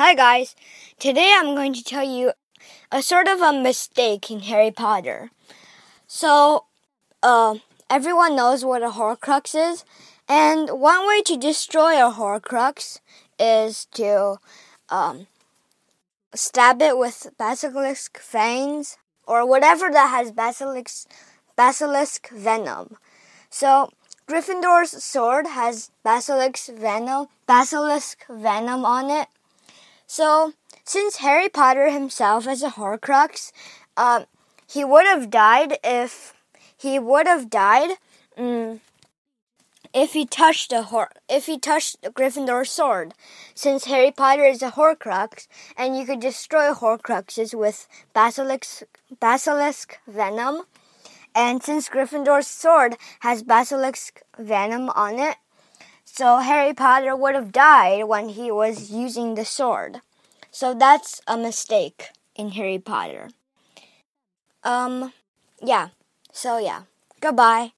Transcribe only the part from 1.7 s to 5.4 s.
to tell you a sort of a mistake in Harry Potter.